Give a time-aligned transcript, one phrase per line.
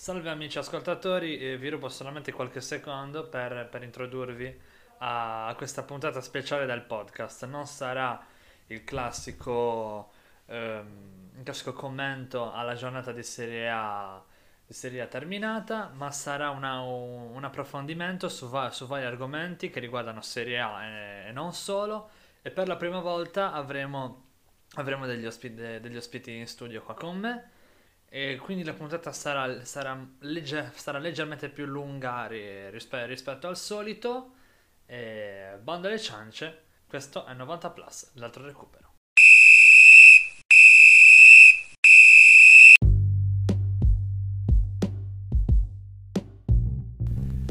[0.00, 4.58] Salve amici ascoltatori, eh, vi rubo solamente qualche secondo per, per introdurvi
[5.00, 7.44] a, questa puntata speciale del podcast.
[7.44, 8.18] Non sarà
[8.68, 10.10] il classico,
[10.46, 14.24] ehm, il classico commento alla giornata di Serie A,
[14.66, 19.68] di serie A terminata, ma sarà una, un, un, approfondimento su, va, su, vari argomenti
[19.68, 22.08] che riguardano Serie A e, e, non solo.
[22.40, 24.28] E per la prima volta avremo,
[24.76, 27.58] avremo degli, ospiti, degli ospiti in studio qua con me.
[28.12, 34.32] E quindi la puntata sarà, sarà, legger- sarà leggermente più lunga rispe- rispetto al solito.
[34.84, 38.94] E bando alle ciance, questo è 90 Plus, l'altro recupero.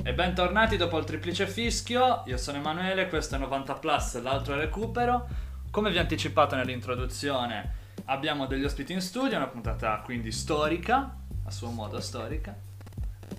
[0.04, 5.26] E bentornati dopo il triplice fischio, io sono Emanuele, questo è 90 Plus, l'altro recupero.
[5.72, 7.79] Come vi anticipato nell'introduzione,
[8.10, 12.56] abbiamo degli ospiti in studio, una puntata quindi storica, a suo modo storica.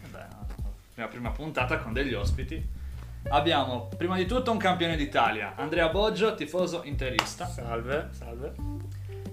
[0.02, 0.26] Vabbè,
[0.94, 2.78] la prima puntata con degli ospiti.
[3.28, 7.46] Abbiamo prima di tutto un campione d'Italia, Andrea Boggio, tifoso interista.
[7.46, 8.54] Salve, salve.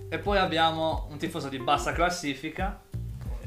[0.09, 2.81] E poi abbiamo un tifoso di bassa classifica,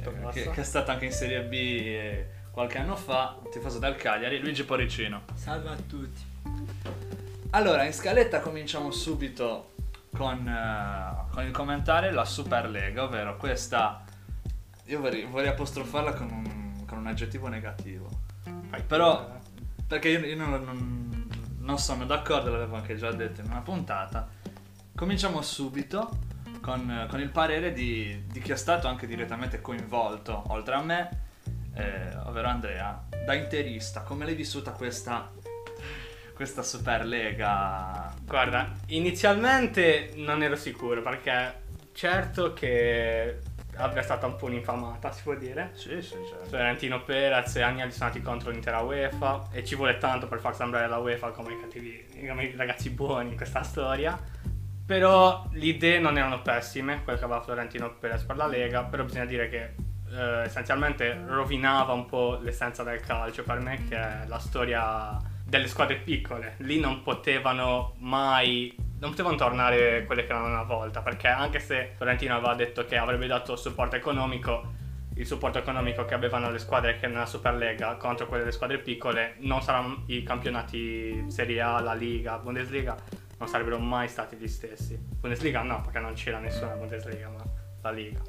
[0.01, 3.79] eh, che, che, è stato anche in Serie B eh, qualche anno fa, un tifoso
[3.79, 5.23] del Cagliari, Luigi Porricino.
[5.35, 6.29] Salve a tutti.
[7.51, 9.73] Allora, in scaletta cominciamo subito
[10.17, 14.05] con, uh, con il commentare la Superlega, ovvero questa...
[14.87, 18.09] Io vorrei, vorrei apostrofarla con un, con un, aggettivo negativo.
[18.69, 19.39] Vai, Però,
[19.87, 24.29] perché io, io non, non, non, sono d'accordo, l'avevo anche già detto in una puntata.
[24.95, 26.19] Cominciamo subito
[26.61, 31.09] con, con il parere di, di, chi è stato anche direttamente coinvolto, oltre a me,
[31.75, 34.03] eh, ovvero Andrea, da interista.
[34.03, 35.31] Come l'hai vissuta questa
[36.41, 38.15] questa Superlega?
[38.25, 41.53] Guarda, inizialmente non ero sicuro perché
[41.93, 43.41] certo che
[43.77, 45.73] abbia stata un po' un'infamata, si può dire.
[45.75, 46.47] Sì, sì, certo.
[46.47, 50.57] Florentino Perez e Agnelli sono andati contro l'intera UEFA e ci vuole tanto per far
[50.57, 54.19] sembrare la UEFA come i cattivi, come i ragazzi buoni in questa storia.
[54.87, 59.05] Però le idee non erano pessime, quelle che aveva Florentino Perez per la Lega, però
[59.05, 59.75] bisogna dire che
[60.11, 65.67] eh, essenzialmente rovinava un po' l'essenza del calcio per me, che è la storia delle
[65.67, 66.55] squadre piccole.
[66.59, 71.93] Lì non potevano mai non potevano tornare quelle che erano una volta, perché anche se
[71.97, 74.75] Florentino aveva detto che avrebbe dato supporto economico,
[75.15, 79.37] il supporto economico che avevano le squadre che nella Superlega contro quelle delle squadre piccole
[79.39, 82.95] non saranno i campionati Serie A, la Liga, Bundesliga,
[83.39, 84.99] non sarebbero mai stati gli stessi.
[84.99, 87.43] Bundesliga no, perché non c'era nessuna Bundesliga, ma
[87.81, 88.21] la Liga.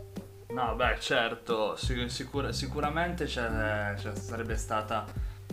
[0.52, 5.06] No, beh, certo, sicur- sicuramente c'è, c'è sarebbe stata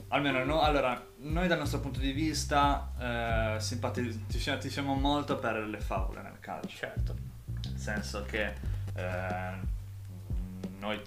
[0.08, 2.92] almeno no, allora, noi dal nostro punto di vista
[3.56, 6.76] eh, simpatizziamo molto per le favole nel calcio.
[6.76, 7.16] Certo.
[7.64, 8.54] Nel senso che
[8.94, 9.52] eh,
[10.78, 11.00] noi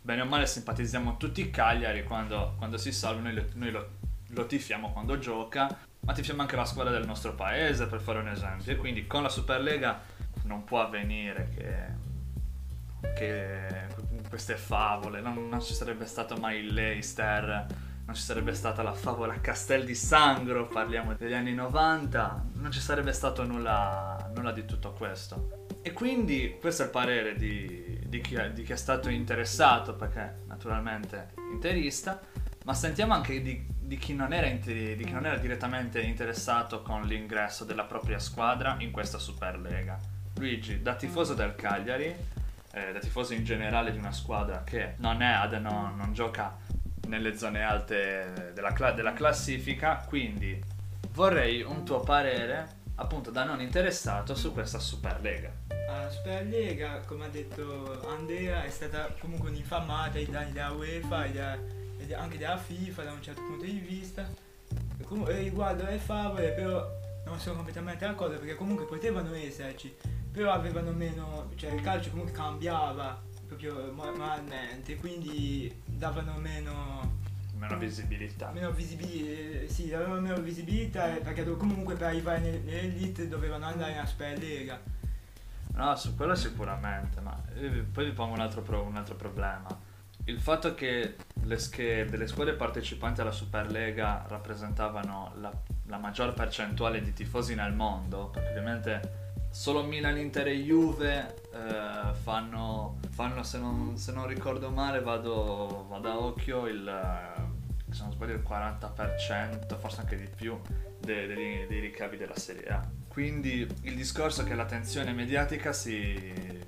[0.00, 3.88] bene o male simpatizziamo tutti i Cagliari quando, quando si salva, noi, noi lo,
[4.28, 5.68] lo, tifiamo quando gioca,
[6.00, 8.72] ma tifiamo anche la squadra del nostro paese per fare un esempio.
[8.72, 10.00] E quindi con la Superlega
[10.44, 13.86] non può avvenire che, che
[14.28, 17.66] queste favole, non, non ci sarebbe stato mai il Leicester
[18.08, 22.80] non ci sarebbe stata la favola Castel di Sangro, parliamo degli anni 90, non ci
[22.80, 25.66] sarebbe stato nulla, nulla di tutto questo.
[25.82, 30.38] E quindi questo è il parere di, di, chi, di, chi, è stato interessato, perché
[30.46, 32.18] naturalmente interista,
[32.64, 37.66] ma sentiamo anche di, di chi, non di chi non era direttamente interessato con l'ingresso
[37.66, 40.00] della propria squadra in questa Superlega.
[40.36, 45.20] Luigi, da tifoso del Cagliari, eh, da tifoso in generale di una squadra che non
[45.20, 46.56] è, non, non gioca
[47.08, 50.62] nelle zone alte della, cla- della classifica, quindi
[51.12, 55.50] vorrei un tuo parere appunto da non interessato su questa Superlega.
[55.68, 62.14] La Superlega, come ha detto Andrea, è stata comunque un'infamata della UEFA e, da, e
[62.14, 64.28] anche della FIFA da un certo punto di vista.
[64.98, 66.86] E comunque, riguardo alle favole, però
[67.24, 69.94] non sono completamente d'accordo perché comunque potevano esserci,
[70.30, 77.16] però avevano meno, cioè il calcio comunque cambiava proprio moralmente, quindi davano meno
[77.58, 78.50] meno visibilità.
[78.52, 84.80] Meno visibilità, sì, avevano meno visibilità perché comunque per arrivare nell'elite dovevano andare in Superlega.
[85.74, 87.40] No, su quello sicuramente, ma
[87.92, 89.66] poi vi pongo un altro, pro, un altro problema.
[90.24, 95.50] Il fatto che, le, che delle squadre partecipanti alla Superlega rappresentavano la,
[95.86, 102.14] la maggior percentuale di tifosi nel mondo, perché ovviamente solo Milan, Inter e Juve eh,
[102.22, 108.02] fanno, fanno se, non, se, non, ricordo male, vado, vado a occhio il, eh, se
[108.02, 110.58] non sbaglio, il 40%, forse anche di più,
[111.00, 112.88] dei, dei, dei ricavi della Serie A.
[113.08, 116.66] Quindi il discorso è che l'attenzione mediatica si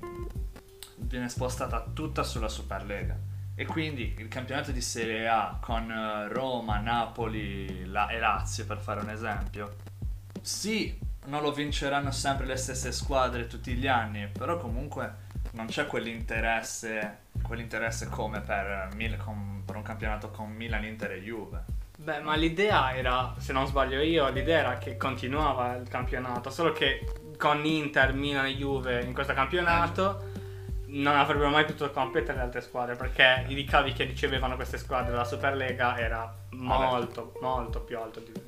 [0.96, 3.18] viene spostata tutta sulla Superlega
[3.56, 8.78] E quindi il campionato di Serie A con eh, Roma, Napoli la- e Lazio, per
[8.78, 9.76] fare un esempio,
[10.40, 10.98] sì,
[11.30, 17.18] non lo vinceranno sempre le stesse squadre tutti gli anni, però comunque non c'è quell'interesse,
[17.40, 21.64] quell'interesse come per, Mil- con- per un campionato con Milan, Inter e Juve.
[21.96, 26.72] Beh, ma l'idea era, se non sbaglio io, l'idea era che continuava il campionato, solo
[26.72, 27.06] che
[27.38, 30.28] con Inter, Milan e Juve in questo campionato
[30.92, 35.12] non avrebbero mai potuto competere le altre squadre perché i ricavi che ricevevano queste squadre
[35.12, 38.39] dalla Superlega era molto, molto più alto di, di-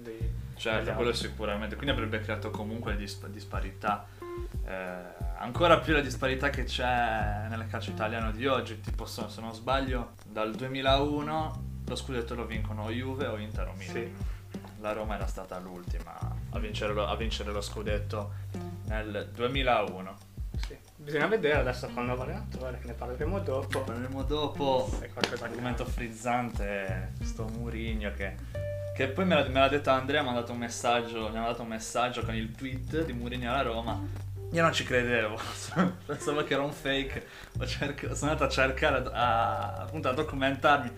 [0.63, 1.75] Certo, degli quello sicuramente.
[1.75, 4.07] Quindi avrebbe creato comunque dis- disparità.
[4.65, 4.71] Eh,
[5.39, 8.81] ancora più la disparità che c'è nel calcio italiano di oggi.
[8.81, 13.95] Tipo, se non sbaglio, dal 2001 lo scudetto lo vincono Juve o Inter o Milan.
[13.95, 14.15] Sì.
[14.81, 16.19] La Roma era stata l'ultima
[16.51, 18.33] a vincere lo, a vincere lo scudetto
[18.87, 20.17] nel 2001.
[20.67, 20.77] Sì.
[20.97, 23.81] Bisogna vedere adesso con il nuovo allenatore, ne parleremo dopo.
[23.81, 24.89] Parleremo dopo.
[24.99, 28.37] Se qualcosa L'argomento frizzante è sto Murigno che,
[28.95, 31.43] che poi me l'ha, me l'ha detto Andrea, mi ha dato un messaggio, mi ha
[31.43, 34.01] dato un messaggio con il tweet di Murigno alla Roma.
[34.53, 35.39] Io non ci credevo,
[36.05, 37.27] pensavo che era un fake.
[37.59, 40.91] Ho cerc- sono andato a cercare, a, appunto a documentarmi.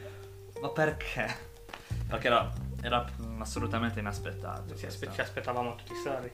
[0.60, 1.52] Ma perché?
[2.08, 2.52] Perché era,
[2.82, 3.04] era
[3.38, 4.74] assolutamente inaspettato.
[4.74, 6.32] Ci, aspe- ci aspettavamo tutti Sarri.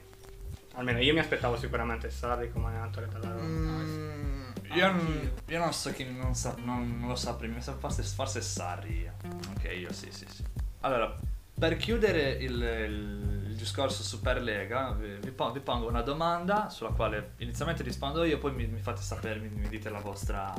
[0.73, 3.45] Almeno io mi aspettavo sicuramente Sarri come allenatore della Roma.
[3.45, 7.73] Mm, io, non, io non so chi non, sa, non, non lo saprei, mi sa
[7.73, 9.13] forse, forse Sarri io.
[9.55, 10.43] Ok, io sì, sì, sì.
[10.79, 11.15] Allora,
[11.61, 17.33] per chiudere il, il- discorso Superlega, vi, vi pon- vi pongo una domanda sulla quale
[17.37, 20.51] inizialmente rispondo io, poi mi, mi fate sapere, mi, mi dite la vostra,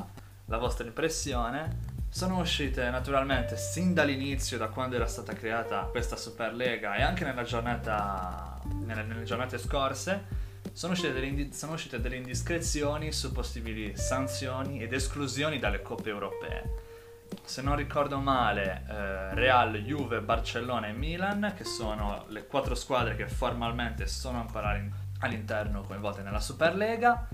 [0.45, 1.79] la vostra impressione.
[2.07, 8.61] Sono uscite naturalmente sin dall'inizio, da quando era stata creata questa Superlega e anche giornata,
[8.85, 10.23] nelle, nelle giornate scorse,
[10.71, 16.92] sono uscite, delle sono uscite delle indiscrezioni su possibili sanzioni ed esclusioni dalle coppe europee.
[17.43, 23.15] Se non ricordo male, eh, Real, Juve, Barcellona e Milan, che sono le quattro squadre
[23.15, 27.27] che formalmente sono ancora all'in- all'interno coinvolte nella Superlega,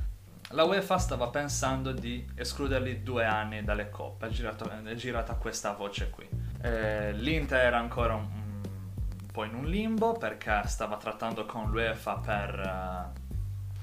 [0.54, 5.74] la UEFA stava pensando di escluderli due anni dalle coppe, è, girato- è girata questa
[5.74, 6.28] voce qui.
[6.62, 12.16] Eh, L'Inter era ancora un, un po' in un limbo perché stava trattando con l'UEFA
[12.16, 13.20] per, eh,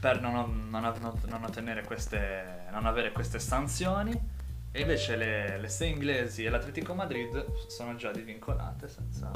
[0.00, 0.84] per non, non
[1.26, 1.44] non
[1.86, 4.34] queste, non avere queste sanzioni.
[4.76, 9.30] E invece le, le sei inglesi e l'Atletico Madrid sono già divincolate senza,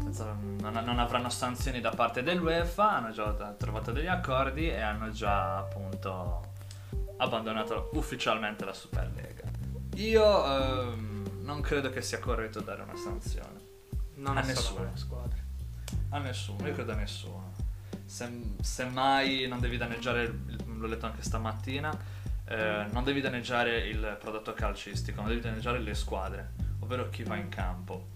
[0.00, 5.10] senza- non, non avranno sanzioni da parte dell'UEFA, hanno già trovato degli accordi e hanno
[5.10, 6.52] già appunto
[7.16, 9.42] abbandonato ufficialmente la Superlega.
[9.96, 13.58] Io ehm, non credo che sia corretto dare una sanzione.
[14.14, 15.42] Non a le squadre.
[16.10, 17.52] A nessuno, io credo a nessuno.
[18.04, 20.32] Se, semmai non devi danneggiare,
[20.64, 25.94] l'ho letto anche stamattina, eh, non devi danneggiare il prodotto calcistico, non devi danneggiare le
[25.94, 28.08] squadre, ovvero chi va in campo.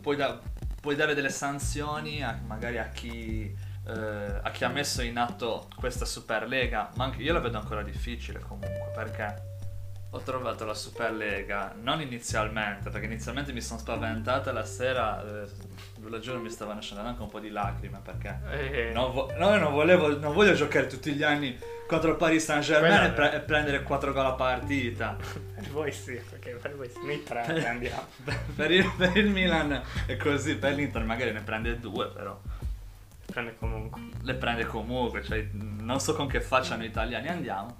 [0.00, 0.40] Puoi, da-
[0.80, 3.54] puoi dare delle sanzioni a- magari a chi,
[3.86, 7.82] eh, a chi ha messo in atto questa Superlega, ma anche io la vedo ancora
[7.82, 9.49] difficile comunque, perché
[10.12, 15.46] ho trovato la Superlega, non inizialmente, perché inizialmente mi sono spaventata la sera, eh,
[15.98, 19.30] ve lo giuro mi stavano scendendo anche un po' di lacrime, perché Eh, non, vo-
[19.38, 23.04] no, io non, volevo, non voglio giocare tutti gli anni contro il Paris Saint Germain
[23.04, 25.16] e, pre- e prendere 4 gol a partita.
[25.54, 26.98] Per voi sì, perché per voi sì.
[27.04, 28.06] Noi tre ne andiamo.
[28.56, 32.36] per, il, per il Milan è così, per l'Inter magari ne prende due, però
[33.26, 34.00] Prende comunque.
[34.22, 37.76] le prende comunque, cioè, non so con che faccia noi italiani andiamo.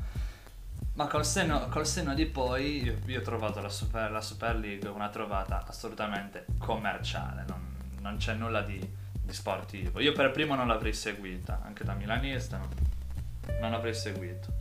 [1.00, 4.54] Ma col senno, col senno di poi io, io ho trovato la Super, la Super
[4.54, 9.98] League una trovata assolutamente commerciale, non, non c'è nulla di, di sportivo.
[10.00, 12.68] Io per primo non l'avrei seguita, anche da milanista non,
[13.60, 14.52] non l'avrei seguito.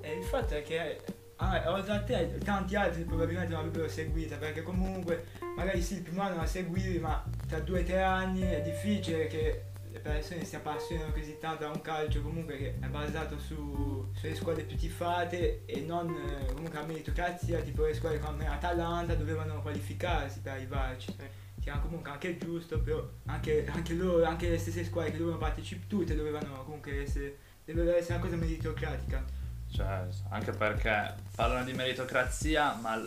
[0.00, 1.02] E il fatto è che
[1.38, 5.24] ah, oltre a te tanti altri probabilmente non l'avrebbero seguita perché comunque
[5.56, 9.26] magari sì il primo anno la seguivi ma tra due o tre anni è difficile
[9.26, 9.64] che
[10.06, 14.62] persone si appassionino così tanto a un calcio comunque che è basato su, sulle squadre
[14.62, 20.40] più tifate e non eh, comunque a meritocrazia tipo le squadre come Atalanta dovevano qualificarsi
[20.40, 21.14] per arrivarci.
[21.16, 25.42] Che era comunque anche giusto però anche, anche loro anche le stesse squadre che dovevano
[25.42, 29.24] partecipare tutte dovevano comunque essere deve essere una cosa meritocratica.
[29.70, 33.04] Cioè, anche perché parlano di meritocrazia, ma,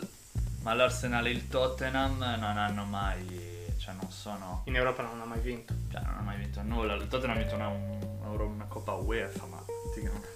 [0.62, 3.49] ma l'Arsenal e il Tottenham non hanno mai,
[3.90, 5.74] cioè non sono, In Europa non ha mai vinto.
[5.90, 6.94] cioè non hanno mai vinto nulla.
[6.94, 7.98] Il Tottenham ha vinto una, un-
[8.30, 9.62] una Coppa UEFA, ma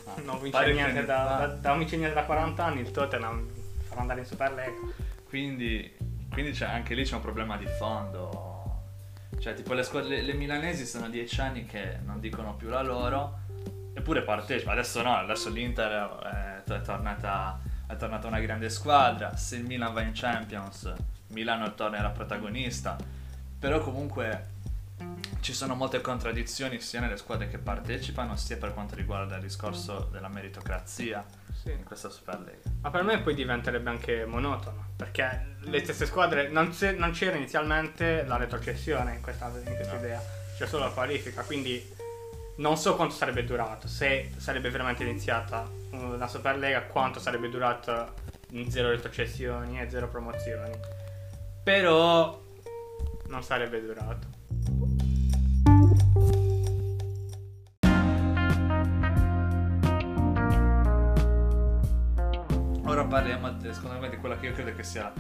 [0.05, 3.49] ma Non vince niente da, da, da, non vince niente da 40 anni, il Tottenham
[3.85, 4.73] farà andare in Superlega.
[5.29, 5.97] Quindi,
[6.33, 8.83] quindi c'è, anche lì c'è un problema di fondo.
[9.39, 12.83] Cioè, tipo le, squadre, le, le milanesi sono dieci anni che non dicono più la
[12.83, 13.39] loro,
[13.95, 14.73] eppure partecipa.
[14.73, 19.93] Adesso no, adesso l'Inter è, è tornata è tornata una grande squadra, se il Milan
[19.93, 20.91] va in Champions,
[21.29, 22.97] Milano tornerà protagonista,
[23.65, 24.49] però comunque
[25.41, 30.07] ci sono molte contraddizioni sia nelle squadre che partecipano, sia per quanto riguarda il discorso
[30.13, 31.25] della meritocrazia
[31.63, 31.71] Sì.
[31.71, 32.59] in questa Superlega.
[32.83, 38.25] Ma per me poi diventerebbe anche monotono, perché le stesse squadre, non, non c'era inizialmente
[38.27, 39.99] la retrocessione in questa, in questa No.
[39.99, 40.23] idea,
[40.59, 41.91] c'è solo la qualifica, quindi
[42.57, 48.13] non so quanto sarebbe durato, se sarebbe veramente iniziata una Superlega, quanto sarebbe durata
[48.69, 50.79] zero retrocessioni e zero promozioni.
[51.63, 52.44] Però
[53.35, 54.29] non sarebbe durato.
[62.85, 65.13] Ora parliamo secondo me di quella che io credo che sia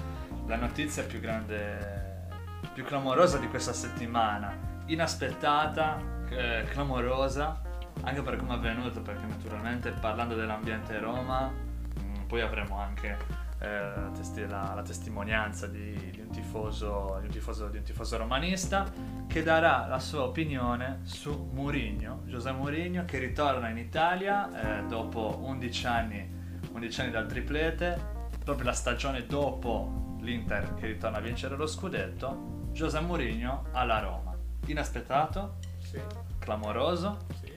[0.46, 2.28] la notizia più grande,
[2.72, 4.56] più clamorosa di questa settimana.
[4.86, 7.60] Inaspettata, eh, clamorosa,
[8.02, 14.46] anche per come è avvenuto, perché naturalmente parlando dell'ambiente Roma, mh, poi avremo anche eh,
[14.46, 18.90] la, la- testimonianza di, di un tifoso, di, un tifoso, di un tifoso romanista
[19.26, 25.38] che darà la sua opinione su Mourinho, José Mourinho che ritorna in Italia eh, dopo
[25.42, 26.42] 11 anni
[26.72, 27.98] 11 anni dal triplete,
[28.42, 34.34] proprio la stagione dopo l'Inter che ritorna a vincere lo scudetto, José Mourinho alla Roma.
[34.66, 36.00] Inaspettato, Sì,
[36.40, 37.52] clamoroso, sì.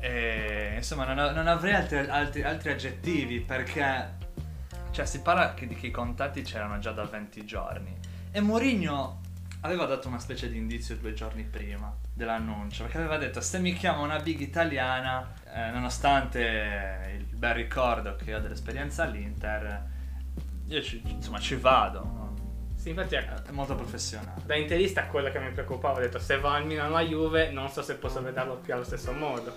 [0.00, 4.16] e insomma non, non avrei altri, altri- altri aggettivi perché
[4.90, 7.96] cioè, si parla che, di che i contatti c'erano già da 20 giorni
[8.30, 9.20] e Mourinho
[9.62, 13.72] aveva dato una specie di indizio due giorni prima dell'annuncio perché aveva detto se mi
[13.72, 19.86] chiama una big italiana eh, nonostante il bel ricordo che ho dell'esperienza all'Inter
[20.68, 22.28] io ci, insomma ci vado no?
[22.78, 26.38] Sì, infatti ecco, è molto professionale Da interista quello che mi preoccupava, ho detto se
[26.38, 29.52] va al Milan o alla Juve non so se posso vederlo più allo stesso modo.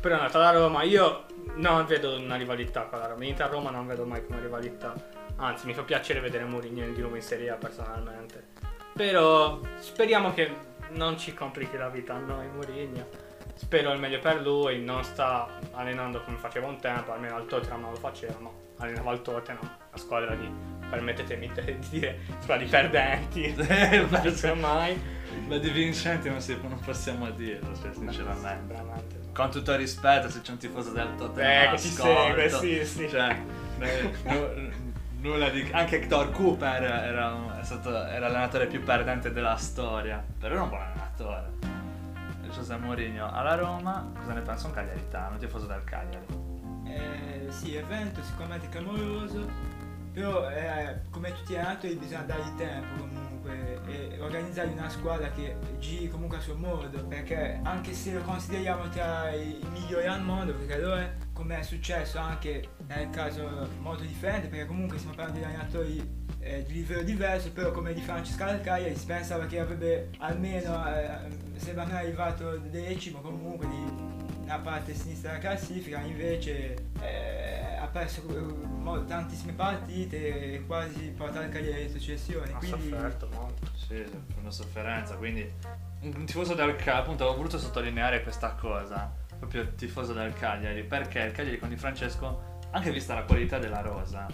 [0.00, 1.26] Però è alla Roma, io
[1.56, 4.94] non vedo una rivalità con la Roma, Inter Roma non vedo mai come rivalità.
[5.36, 8.48] Anzi, mi fa piacere vedere Mourinho di nuovo in Serie A personalmente.
[8.94, 10.54] Però speriamo che
[10.90, 13.28] non ci complichi la vita a noi Mourinho.
[13.54, 17.80] Spero il meglio per lui, non sta allenando come faceva un tempo, almeno al Tottenham
[17.82, 18.68] non lo faceva, no.
[18.78, 20.50] Allenava al Tottenham, la squadra di,
[20.88, 23.54] permettetemi di dire, squadra di perdenti.
[23.68, 24.06] Eh,
[24.46, 24.98] non mai.
[25.46, 29.19] ma di vincenti non, si- non possiamo dirlo cioè, sinceramente Veramente.
[29.32, 32.84] Con tutto il rispetto, se c'è un tifoso del Tottenham Eh, che ci segue, sì,
[32.84, 33.08] sì.
[33.08, 33.40] Cioè,
[34.24, 34.70] nu-
[35.20, 35.68] nulla di...
[35.72, 40.22] Anche Hector Cooper era, un- è stato, era l'allenatore più perdente della storia.
[40.38, 41.48] Però era un buon allenatore.
[42.50, 46.26] José Mourinho alla Roma, cosa ne pensa un cagliaritano, un tifoso del Cagliari?
[46.86, 49.48] Eh, sì, evento sicuramente clamoroso,
[50.12, 55.56] però eh, come tutti gli allenatori bisogna dargli tempo comunque e organizzare una squadra che
[55.78, 60.54] giri comunque a suo modo, perché anche se lo consideriamo tra i, migliori al mondo,
[60.54, 65.44] perché lo come è successo anche nel caso molto differente, perché comunque stiamo parlando di
[65.44, 70.86] allenatori eh, di livello diverso, però come di Francesca Cagliari si pensava che avrebbe almeno,
[70.94, 78.22] eh, sembra è arrivato decimo comunque di una parte sinistra della classifica, invece eh, perso
[78.28, 82.52] eh, tantissime partite e quasi portato il Cagliari alle successioni.
[82.52, 83.66] Ha Quindi sofferto molto.
[83.74, 84.04] Sì,
[84.40, 85.52] una sofferenza, quindi
[86.00, 90.82] un tifoso del Cagliari, appunto ho voluto sottolineare questa cosa, proprio il tifoso del Cagliari,
[90.84, 94.26] perché il Cagliari con Di Francesco, anche vista la qualità della rosa,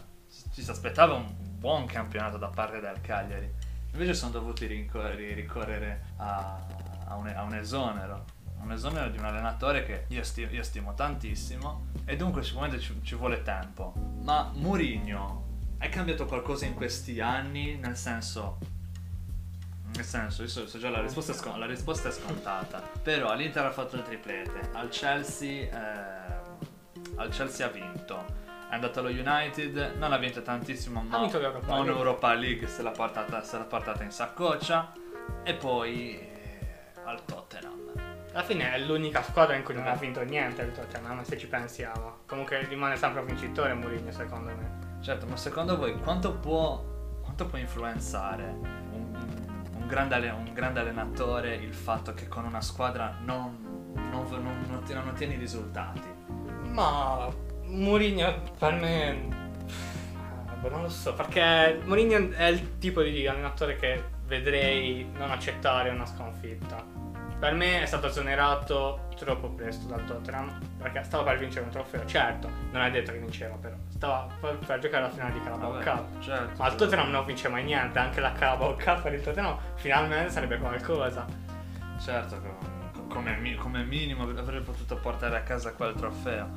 [0.52, 3.50] ci si aspettava un buon campionato da parte del Cagliari,
[3.92, 6.66] invece sono dovuti ricorrere a,
[7.06, 8.24] a un, a un esonero.
[8.60, 12.98] Un esonero di un allenatore che io, sti- io stimo tantissimo e dunque sicuramente ci,
[13.02, 13.92] ci vuole tempo.
[14.22, 15.44] Ma Mourinho
[15.78, 17.76] è cambiato qualcosa in questi anni?
[17.76, 18.58] Nel senso,
[19.94, 22.82] nel senso, io so, so già la risposta, è scon- la risposta è scontata.
[23.02, 26.40] Però l'Inter ha fatto il triplete, al Chelsea, eh,
[27.16, 28.44] al Chelsea ha vinto.
[28.68, 33.42] È andato allo United, non ha vinto tantissimo, ma, Ha un'Europa League se l'ha, portata,
[33.42, 34.92] se l'ha portata in saccoccia.
[35.44, 36.58] E poi eh,
[37.04, 37.85] al Tottenham.
[38.36, 41.46] Alla fine è l'unica squadra in cui non ha vinto niente il Tottenham, se ci
[41.46, 42.18] pensiamo.
[42.26, 45.00] Comunque rimane sempre vincitore Mourinho secondo me.
[45.00, 46.84] Certo, ma secondo voi quanto può,
[47.22, 48.44] quanto può influenzare
[48.92, 49.16] un,
[49.72, 54.80] un grande, un grande allenatore il fatto che con una squadra non, non, non, non
[54.82, 56.08] ottiene- non ottiene i risultati?
[56.72, 57.30] Ma
[57.62, 59.28] Mourinho per me
[60.60, 65.88] boh, non lo so, perché Mourinho è il tipo di allenatore che vedrei non accettare
[65.88, 67.05] una sconfitta.
[67.38, 72.04] Per me è stato esonerato troppo presto dal Tottenham, perché stava per vincere un trofeo,
[72.06, 75.72] certo, non è detto che vinceva però, stava per, per giocare la finale di Carabao
[75.72, 76.20] Vabbè, Cup.
[76.22, 76.62] certo.
[76.62, 80.30] Ma il Tottenham non vince mai niente, anche la Carabao Cup per il Tottenham finalmente
[80.30, 81.26] sarebbe qualcosa.
[82.00, 86.48] Certo, co- come, come minimo avrebbe potuto portare a casa quel trofeo.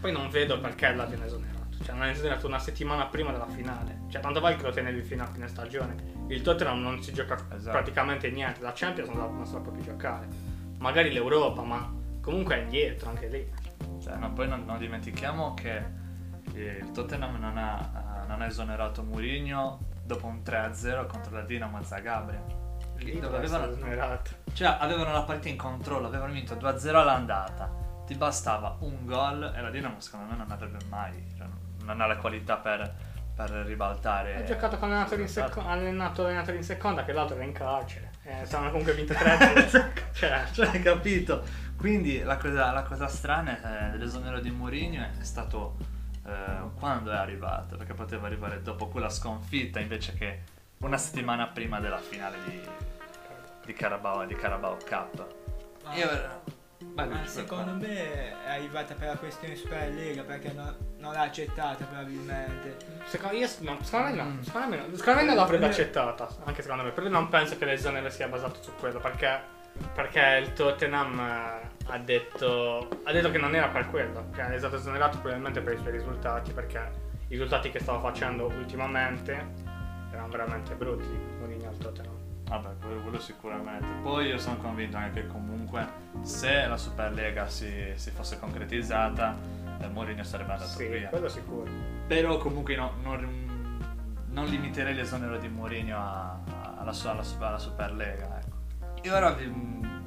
[0.00, 1.57] Poi non vedo perché l'abbiano esonerato.
[1.82, 4.02] Cioè non è esonerato una settimana prima della finale.
[4.08, 5.94] Cioè tanto vale che lo tenevi fino a fine stagione.
[6.28, 7.70] Il Tottenham non si gioca Esatto.
[7.70, 10.26] praticamente niente, la Champions non, non può più giocare.
[10.78, 13.52] Magari l'Europa, ma comunque è indietro anche lì.
[14.02, 15.82] Cioè, no, poi non, non dimentichiamo che
[16.54, 22.42] il Tottenham non ha, non ha esonerato Mourinho dopo un 3-0 contro la Dinamo Zagabria.
[22.96, 24.30] Lì Dove avevano, esonerato.
[24.52, 27.70] cioè, avevano la partita in controllo, avevano vinto 2-0 all'andata.
[28.06, 31.46] Ti bastava un gol e la Dinamo secondo me non avrebbe mai, cioè,
[31.88, 32.92] non ha le qualità per,
[33.34, 34.36] per ribaltare.
[34.36, 38.10] Ha giocato con allenatori in, seco- allenato allenatori in seconda che l'altro era in carcere.
[38.24, 39.68] Eh, stavano comunque vinto 3
[40.12, 41.42] cioè, Cioè, hai capito?
[41.76, 45.76] Quindi la cosa, la cosa strana eh, dell'esonero di Mourinho è stato
[46.26, 50.42] eh, quando è arrivato, perché poteva arrivare dopo quella sconfitta invece che
[50.78, 52.60] una settimana prima della finale di,
[53.64, 55.26] di, Carabao, di Carabao Cup.
[55.84, 56.08] Ma- Io,
[56.94, 61.84] Ma vai, secondo me è arrivata per la questione Superlega perché non, non l'ha accettata
[61.84, 62.76] probabilmente.
[63.06, 64.24] secondo, io, no, secondo me no.
[64.24, 64.40] Mm.
[64.42, 64.96] Secondo me, no.
[64.96, 66.28] Secondo me non l'avrebbe accettata.
[66.44, 66.90] Anche secondo me.
[66.90, 69.00] Però non penso che l'esonero sia basato su quello.
[69.00, 69.40] Perché,
[69.92, 74.28] perché il Tottenham eh, ha detto, ha detto che non era per quello.
[74.32, 76.52] Che è stato esonerato probabilmente per i suoi risultati.
[76.52, 76.90] Perché
[77.26, 79.32] i risultati che stava facendo ultimamente
[80.12, 81.08] erano veramente brutti.
[81.38, 82.17] Mourinho al Tottenham.
[82.48, 83.86] Vabbè, quello, quello sicuramente.
[84.02, 85.86] Poi io sono convinto anche che comunque
[86.22, 89.36] se la Superlega si, si fosse concretizzata,
[89.80, 91.08] eh, Mourinho sarebbe andato Sì, via.
[91.08, 91.70] quello sicuro.
[92.06, 93.46] Però comunque no- non,
[94.30, 96.30] non limiterei l'esonero di Mourinho a-
[96.62, 98.40] a- alla, sua- alla, Super- alla Superlega.
[98.40, 98.56] Ecco.
[99.02, 99.44] Io ora vi,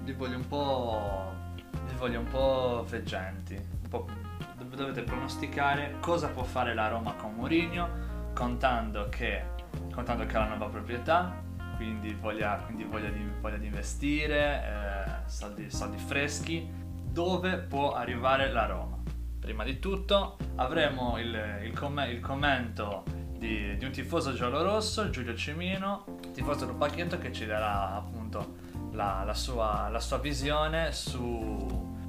[0.04, 1.34] vi voglio un po'.
[1.90, 3.54] Vi voglio un po' veggenti.
[3.56, 4.08] Un po',
[4.58, 7.88] dov- dovete pronosticare cosa può fare la Roma con Mourinho,
[8.34, 9.44] contando che,
[9.94, 11.50] contando che ha la nuova proprietà.
[11.82, 16.70] Quindi voglia, quindi voglia, di, voglia di investire, eh, soldi, soldi freschi,
[17.04, 19.00] dove può arrivare la Roma.
[19.40, 21.34] Prima di tutto avremo il,
[21.64, 23.04] il comm- il commento
[23.36, 28.58] di, di un tifoso giallorosso, Giulio Cimino, tifoso del pacchetto che ci darà appunto
[28.92, 31.18] la, la sua, la sua visione su,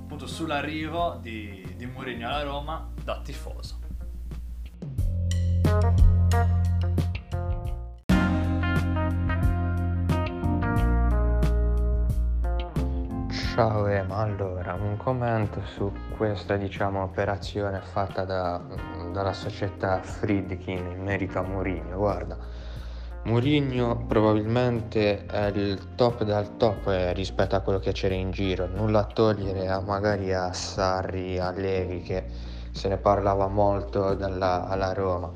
[0.02, 3.81] appunto, sull'arrivo di, di Mourinho alla Roma da tifoso.
[13.54, 18.58] Ciao Ema, allora un commento su questa diciamo operazione fatta da-
[19.12, 21.98] dalla società Friedkin in merito a Mourinho.
[21.98, 22.38] Guarda,
[23.24, 28.66] Mourinho probabilmente è il top dal top eh, rispetto a quello che c'era in giro,
[28.66, 32.24] nulla a togliere a magari a Sarri, a Levi che
[32.70, 35.30] se ne parlava molto dalla, alla Roma.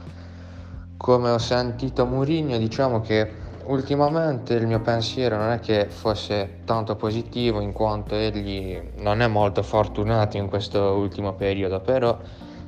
[0.97, 6.97] Come ho sentito Mourinho, diciamo che ultimamente il mio pensiero non è che fosse tanto
[6.97, 12.19] positivo in quanto egli non è molto fortunato in questo ultimo periodo, però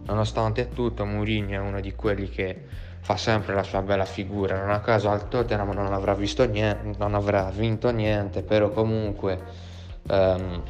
[0.06, 2.64] nonostante tutto Mourinho è uno di quelli che
[3.00, 7.14] fa sempre la sua bella figura, non a caso al Tottenham non avrà, niente, non
[7.14, 9.40] avrà vinto niente, però comunque
[10.08, 10.62] ehm,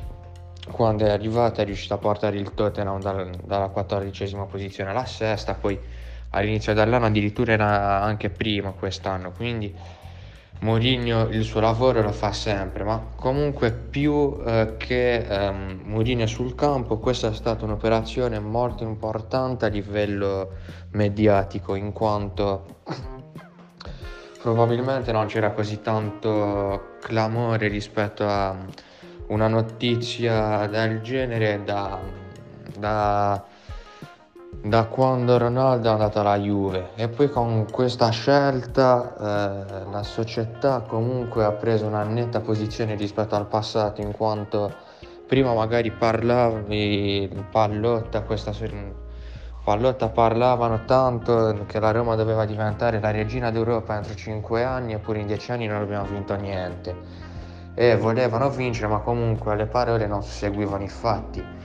[0.71, 5.55] quando è arrivato è riuscito a portare il Tottenham dal- dalla quattordicesima posizione alla sesta,
[5.55, 5.79] poi
[6.31, 9.75] all'inizio dell'anno addirittura era anche primo quest'anno, quindi
[10.61, 16.57] Mourinho il suo lavoro lo fa sempre, ma comunque più eh, che ehm, Mourinho sul
[16.57, 20.57] campo, questa è stata un'operazione molto importante a livello
[20.91, 22.81] mediatico, in quanto
[24.43, 28.57] probabilmente non c'era così tanto clamore rispetto a
[29.29, 32.01] una notizia del genere da,
[32.77, 33.45] da
[34.63, 36.91] da quando Ronaldo è andato alla Juve.
[36.97, 43.37] E poi con questa scelta eh, la società comunque ha preso una netta posizione rispetto
[43.37, 44.87] al passato in quanto
[45.27, 48.53] prima magari parlavi Pallotta questa
[49.63, 55.21] Pallotta parlavano tanto che la Roma doveva diventare la regina d'Europa entro 5 anni eppure
[55.21, 57.27] in 10 anni non abbiamo vinto niente.
[57.75, 61.58] E volevano vincere ma comunque alle parole non seguivano i fatti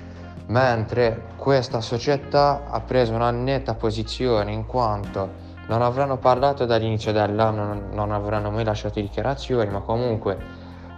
[0.48, 7.80] mentre questa società ha preso una netta posizione in quanto non avranno parlato dall'inizio dell'anno,
[7.94, 10.38] non- avranno mai lasciato dichiarazioni, ma comunque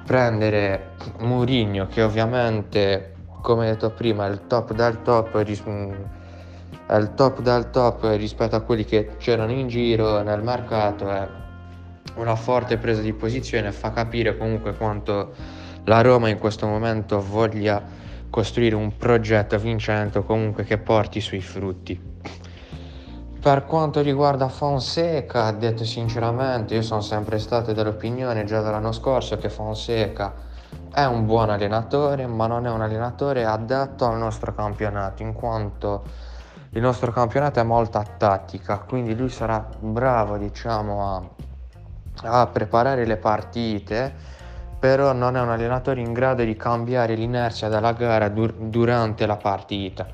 [0.05, 7.41] prendere Mourinho che ovviamente, come detto prima, è il top del top, è il top
[7.41, 11.27] del top rispetto a quelli che c'erano in giro nel mercato, è
[12.15, 15.34] una forte presa di posizione, fa capire comunque quanto
[15.84, 17.81] la Roma in questo momento voglia
[18.36, 21.98] costruire un progetto vincente o comunque che porti sui frutti.
[23.39, 29.50] Per quanto riguarda Fonseca, detto sinceramente, io sono sempre stato dell'opinione già dall'anno scorso che
[29.50, 30.34] Fonseca
[30.91, 36.04] è un buon allenatore, ma non è un allenatore adatto al nostro campionato, in quanto
[36.71, 41.15] il nostro campionato è molto a tattica, quindi lui sarà bravo, diciamo,
[42.21, 44.35] a, a preparare le partite,
[44.86, 49.36] però non è un allenatore in grado di cambiare l'inerzia della gara dur- durante la
[49.36, 50.08] partita.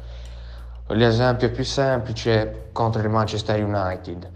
[0.87, 4.31] L'esempio più semplice contro il Manchester United.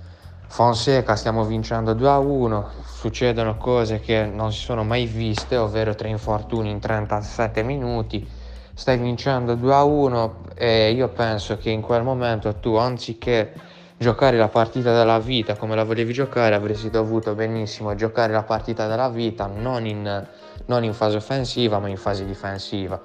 [0.48, 6.70] Fonseca stiamo vincendo 2-1, succedono cose che non si sono mai viste, ovvero tre infortuni
[6.70, 8.30] in 37 minuti
[8.74, 13.54] stai vincendo 2 a 1 e io penso che in quel momento tu anziché
[13.98, 18.88] giocare la partita della vita come la volevi giocare avresti dovuto benissimo giocare la partita
[18.88, 20.28] della vita non in,
[20.66, 23.02] non in fase offensiva ma in fase difensiva.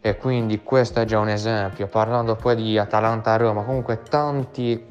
[0.00, 1.86] E quindi questo è già un esempio.
[1.86, 4.90] Parlando poi di Atalanta-Roma comunque tanti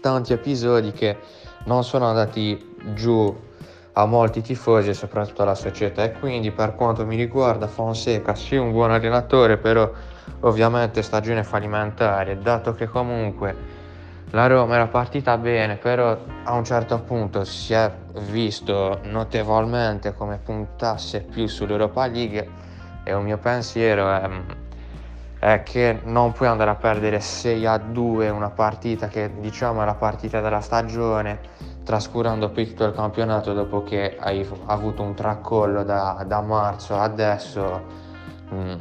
[0.00, 1.18] tanti episodi che
[1.64, 3.48] non sono andati giù
[3.92, 6.04] a molti tifosi e soprattutto alla società.
[6.04, 9.90] E quindi per quanto mi riguarda Fonseca sì un buon allenatore però
[10.40, 13.78] ovviamente stagione fallimentare dato che comunque
[14.30, 17.92] la Roma era partita bene però a un certo punto si è
[18.30, 22.48] visto notevolmente come puntasse più sull'Europa League
[23.02, 24.30] e un mio pensiero è,
[25.40, 29.84] è che non puoi andare a perdere 6 a 2 una partita che diciamo è
[29.84, 31.40] la partita della stagione
[31.82, 37.82] trascurando tutto il campionato dopo che hai avuto un tracollo da, da marzo adesso
[38.48, 38.80] mh, mm,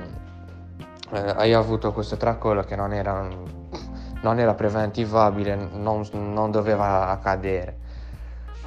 [1.11, 3.27] eh, hai avuto questo tracollo che non era,
[4.21, 7.87] non era preventivabile non, non doveva accadere.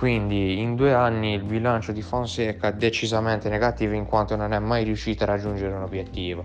[0.03, 4.59] Quindi in due anni il bilancio di Fonseca è decisamente negativo in quanto non è
[4.59, 6.45] mai riuscito a raggiungere un obiettivo.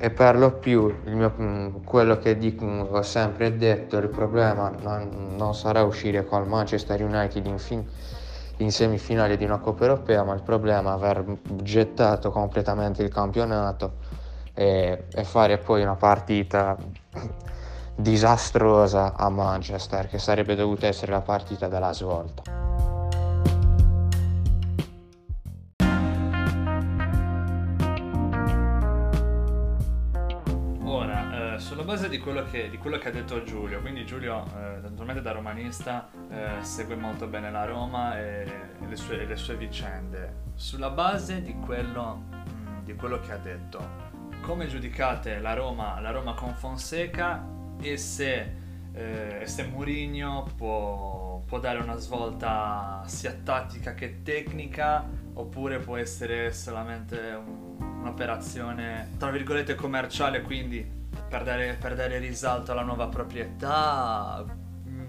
[0.00, 4.72] E per lo più mio, mm, quello che dico, mm, ho sempre detto, il problema
[4.82, 7.84] non, non sarà uscire con il Manchester United in, fin,
[8.58, 11.24] in, semifinale di una Coppa Europea, ma il problema è aver
[11.62, 13.94] gettato completamente il campionato
[14.54, 16.76] e, e fare poi una partita
[17.98, 22.58] disastrosa a Manchester, che sarebbe dovuta essere la partita della svolta.
[31.88, 35.32] base di quello, che, di quello che, ha detto Giulio, quindi Giulio, eh, naturalmente da
[35.32, 38.44] romanista, eh, segue molto bene la Roma e,
[38.86, 40.50] le, sue, le, sue, vicende.
[40.54, 43.80] Sulla base di quello, mh, mm, di quello, che ha detto,
[44.42, 47.42] come giudicate la Roma, la Roma con Fonseca
[47.80, 48.52] e se,
[48.92, 56.52] eh, se Mourinho può, può dare una svolta sia tattica che tecnica oppure può essere
[56.52, 60.96] solamente un, un'operazione tra virgolette commerciale quindi
[61.28, 64.44] per dare, per dare risalto alla nuova proprietà.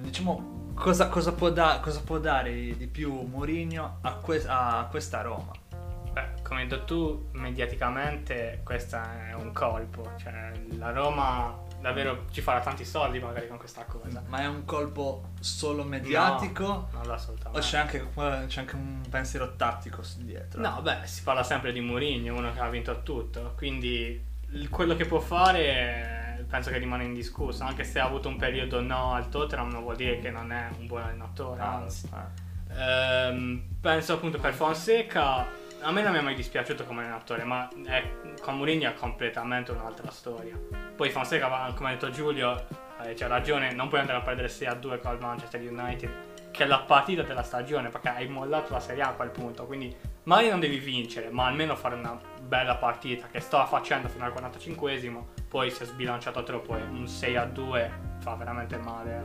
[0.02, 5.22] Diciamo, cosa, cosa, può, da, cosa può, dare di più Mourinho a, que- a questa
[5.22, 5.52] Roma?
[6.12, 10.12] Beh, come hai detto tu, mediaticamente questo è un colpo.
[10.18, 14.24] Cioè, la Roma davvero ci farà tanti soldi magari con questa cosa.
[14.28, 16.64] Ma è un colpo solo mediatico?
[16.64, 17.60] No, non assolutamente.
[17.60, 18.08] O c'è anche,
[18.48, 20.62] c'è anche, un pensiero tattico dietro?
[20.62, 24.28] No, beh, si parla sempre di Mourinho, uno che ha vinto tutto, quindi
[24.70, 26.18] quello che può fare
[26.50, 29.96] penso che rimane indiscusso, anche se ha avuto un periodo no al Tottenham non vuol
[29.96, 32.10] dire che non è un buon allenatore, ah, anzi.
[32.12, 32.48] Eh.
[32.76, 35.48] Ehm, penso appunto per Fonseca,
[35.82, 38.04] a me non mi è mai dispiaciuto come allenatore, ma è,
[38.42, 40.60] con Mourinho è completamente un'altra storia.
[40.96, 42.68] Poi Fonseca, come ha detto Giulio,
[43.02, 46.12] eh, c'ha ragione, non puoi andare a perdere 6 a 2 con il Manchester United,
[46.52, 49.66] che è la partita della stagione, perché hai mollato la Serie A a quel punto,
[49.66, 54.26] quindi magari non devi vincere, ma almeno fare una bella partita che stava facendo fino
[54.26, 59.24] al 45esimo, poi si è sbilanciato troppo e un 6 a 2 fa veramente male.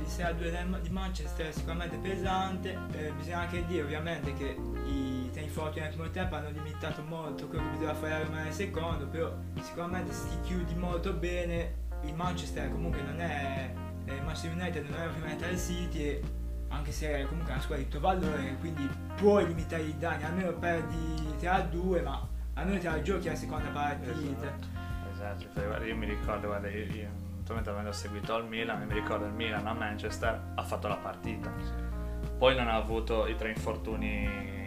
[0.00, 4.56] Il 6 a 2 di Manchester è sicuramente pesante, eh, bisogna anche dire ovviamente che
[4.86, 8.52] i infortuni nel primo tempo hanno limitato molto quello che bisogna fare a Roma nel
[8.52, 13.72] secondo, però sicuramente se ti chiudi molto bene, il Manchester comunque non è,
[14.04, 16.22] eh, Manchester United non è ovviamente al City e
[16.68, 20.52] anche se è comunque una squadra di tuo valore, quindi puoi limitare i danni, almeno
[20.52, 24.76] perdi 3 a 2, ma a noi te la giochi la seconda partita.
[25.12, 25.84] Esatto, esatto.
[25.84, 29.66] io mi ricordo, guarda, io, io naturalmente avendo seguito il Milan, mi ricordo il Milan
[29.66, 31.50] a Manchester ha fatto la partita.
[32.36, 34.57] Poi non ha avuto i tre infortuni in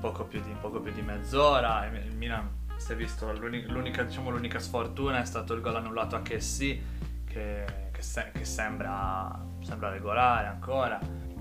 [0.00, 1.86] poco più di, poco più di mezz'ora.
[1.86, 6.22] Il Milan si è visto l'unica, diciamo, l'unica sfortuna è stato il gol annullato a
[6.22, 6.82] Chessy
[7.24, 10.98] che, che, se, che sembra, sembra regolare ancora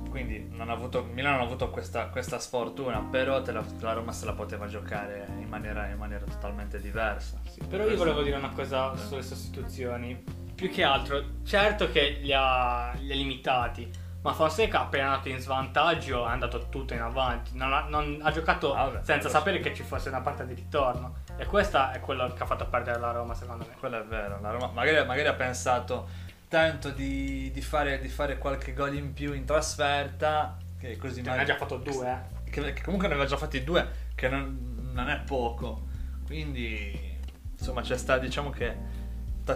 [0.09, 4.25] quindi non avuto, Milano non ha avuto questa, questa sfortuna, però la, la, Roma se
[4.25, 7.39] la poteva giocare in maniera, in maniera totalmente diversa.
[7.47, 10.21] Sì, però io volevo dire una cosa sulle sostituzioni.
[10.55, 13.89] Più che altro, certo che li ha, li ha limitati,
[14.21, 17.51] Ma Fonseca appena andato in svantaggio è andato tutto in avanti.
[17.55, 20.55] Non ha, non- ha giocato Ah, vabbè, senza sapere che ci fosse una partita di
[20.55, 21.15] ritorno.
[21.37, 23.75] E questo è quello che ha fatto perdere la Roma, secondo me.
[23.79, 26.07] Quello è vero, la Roma magari, magari ha pensato
[26.49, 31.35] tanto di, di fare, di fare qualche gol in più in trasferta, che così Cioè,
[31.35, 32.49] ne ha già fatto due, eh.
[32.49, 35.87] Che, che comunque ne aveva già fatti due, che non, non è poco.
[36.25, 37.17] Quindi,
[37.57, 38.75] insomma, c'è sta, diciamo che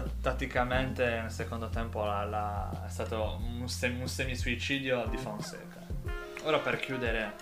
[0.02, 5.80] tatticamente nel secondo tempo la- la- è stato un, sem- un semi-suicidio di Fonseca.
[6.44, 7.32] Ora per chiudere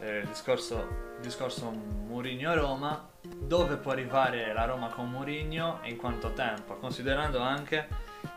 [0.00, 6.32] eh, il discorso, discorso Mourinho-Roma, dove può arrivare la Roma con Mourinho e in quanto
[6.32, 6.74] tempo?
[6.76, 7.88] Considerando anche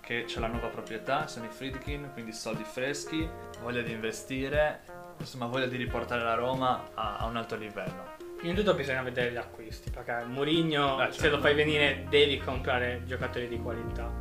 [0.02, 3.28] che c'è la nuova proprietà, sono i Friedkin, quindi soldi freschi,
[3.62, 4.82] voglia di investire,
[5.18, 8.14] insomma voglia di riportare la Roma a, a un alto livello.
[8.38, 11.38] Prima di tutto bisogna vedere gli acquisti, perché Mourinho, Eh, se certo.
[11.38, 14.12] lo fai venire, devi comprare giocatori di qualità.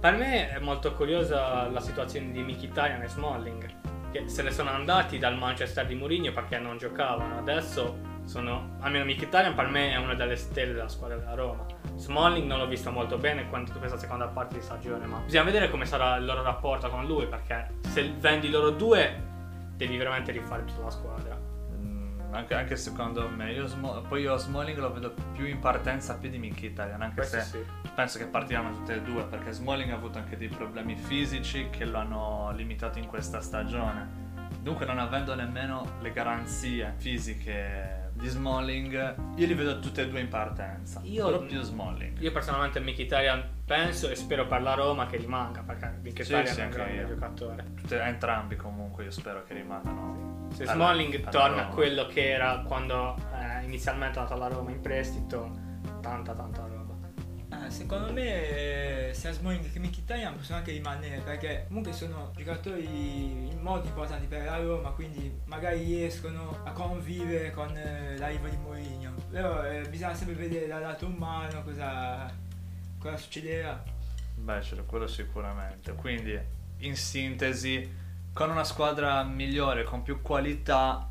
[0.00, 3.66] Per me è molto curiosa la situazione di Mkhitaryan e Smalling,
[4.12, 7.38] che se ne sono andati dal Manchester di Mourinho perché non giocavano.
[7.38, 11.66] Adesso sono, almeno Mkhitaryan per me è una delle stelle della squadra della Roma.
[11.96, 15.70] Smalling non l'ho visto molto bene quanto questa seconda parte di stagione, ma bisogna vedere
[15.70, 19.22] come sarà il loro rapporto con lui, perché se vendi loro due,
[19.76, 21.35] devi veramente rifare tutta la squadra.
[22.36, 26.28] Anche, anche secondo me, io Smo- poi io Smalling lo vedo più in partenza più
[26.28, 27.64] di Mkhitaryan, anche Questo se sì.
[27.94, 31.84] penso che partiranno tutte e due, perché Smalling ha avuto anche dei problemi fisici che
[31.86, 34.24] lo hanno limitato in questa stagione.
[34.60, 40.20] Dunque non avendo nemmeno le garanzie fisiche di Smalling, io li vedo tutte e due
[40.20, 41.00] in partenza.
[41.04, 42.18] Io- Però più Smalling.
[42.20, 46.60] Io personalmente Mkhitaryan penso e spero per la Roma che rimanga perché Mkhitaryan Sì, sì,
[46.60, 47.06] è un anche grande io.
[47.08, 47.64] giocatore.
[47.76, 50.35] Tutte, entrambi comunque io spero che rimangano.
[50.52, 54.70] Se alla- Smalling torna a quello che era quando eh, inizialmente è andato alla Roma
[54.70, 55.50] in prestito,
[56.00, 56.94] tanta tanta roba.
[57.50, 63.50] Ah, secondo me eh, sia Smalling che Mkhitaryan possono anche rimanere perché comunque sono giocatori
[63.60, 69.14] molto importanti per la Roma quindi magari riescono a convivere con eh, l'arrivo di Mourinho
[69.30, 72.28] però eh, bisogna sempre vedere dal lato umano cosa,
[72.98, 73.94] cosa succederà
[74.36, 75.92] Beh, c'è quello sicuramente.
[75.94, 76.38] Quindi,
[76.78, 77.90] in sintesi,
[78.36, 81.08] con una squadra migliore, con più qualità,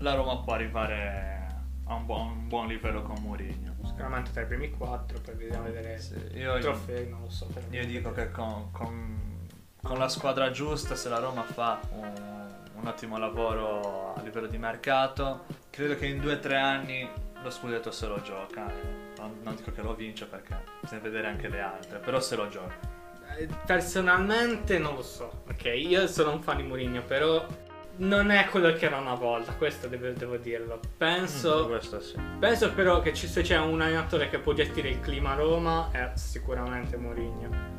[0.00, 1.46] la Roma può arrivare
[1.84, 3.74] a un buon, un buon livello con Mourinho.
[3.86, 7.48] Sicuramente tra i primi quattro, poi bisogna vedere Sì, i io, trofei, non lo so.
[7.70, 9.46] io dico che con, con-
[9.82, 14.58] con la squadra giusta, se la Roma fa un, un ottimo lavoro a livello di
[14.58, 17.08] mercato, credo che in due o tre anni
[17.42, 18.70] lo scudetto se lo gioca.
[19.16, 22.46] Non, non dico che lo vince perché bisogna vedere anche le altre, però se lo
[22.50, 22.96] gioca.
[23.36, 25.64] Eh, Personalmente non lo so, ok?
[25.76, 27.46] Io sono un fan di Mourinho, però
[27.96, 30.80] non è quello che era una volta, questo devo, devo dirlo.
[30.96, 32.16] Penso, Mm, questo sì.
[32.38, 35.88] penso però che ci- se c'è un allenatore che può gestire il clima a Roma
[35.92, 37.76] è sicuramente Mourinho.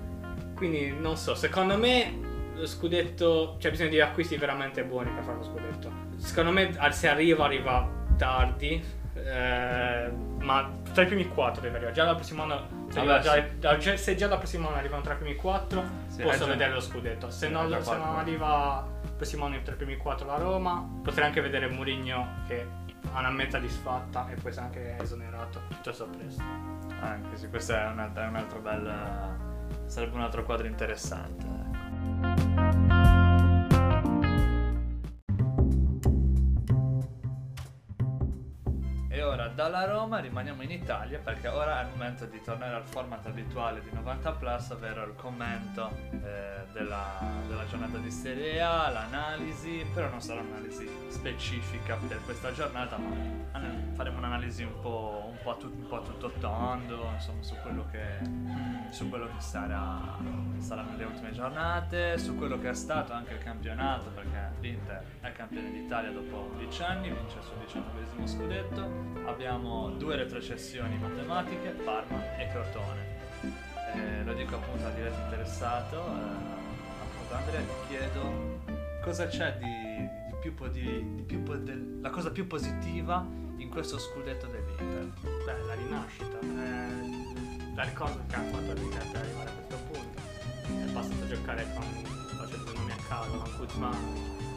[0.55, 5.37] Quindi non so, secondo me lo scudetto, c'è bisogno di acquisti veramente buoni per fare
[5.37, 5.91] lo scudetto.
[6.17, 8.83] Secondo me se arriva arriva tardi,
[9.29, 11.95] eh, ma tra i primi quattro deve arrivare.
[11.95, 15.01] Già dal prossimo anno, se, Vabbè, arriva già- già- se già dal prossimo anno arrivano
[15.01, 17.29] tra i primi quattro, Sì, posso già- vedere lo scudetto.
[17.29, 20.87] Se sì, non, se non arriva il prossimo anno tra i primi quattro la Roma,
[21.03, 22.65] potrei anche vedere Mourinho che
[23.13, 26.41] ha una meta disfatta e poi si è anche esonerato piuttosto presto.
[27.01, 29.47] Anche sì, questo è un, è un altro bel.
[29.85, 31.45] sarebbe un altro quadro interessante.
[39.69, 43.81] Dalla Roma rimaniamo in Italia perché ora è il momento di tornare al format abituale
[43.81, 50.09] di 90 Plus, ovvero il commento eh, della, della giornata di Serie A, l'analisi, però
[50.09, 53.13] non sarà un'analisi specifica per questa giornata, ma
[53.93, 57.85] faremo un'analisi un po', po' a, tut- un po' a tutto tondo, insomma su quello
[57.91, 60.17] che, su quello che sarà,
[60.57, 65.31] sarà nelle ultime giornate, su quello che è stato anche il campionato, perché l'Inter è
[65.31, 72.37] campione d'Italia dopo 11 anni, vince il suo 19 scudetto, abbiamo due retrocessioni matematiche, Parma
[72.37, 73.17] e Crotone.
[73.95, 76.59] Eh, lo dico appunto al diretto interessato, eh,
[77.01, 78.59] appunto Andrea ti chiedo
[79.01, 83.25] cosa c'è di, di più, di- di più del- la cosa più positiva
[83.57, 84.45] in questo scudetto
[84.79, 85.29] dell'Inter.
[85.45, 86.39] Beh, la rinascita.
[86.39, 90.19] Eh, la ricordo che ha fatto l'Inter per arrivare a questo punto.
[90.63, 91.83] È passato a giocare con,
[92.37, 94.03] facendo nomi a caso, con Kuzman,